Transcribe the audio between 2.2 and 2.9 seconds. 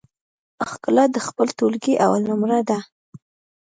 نمره ده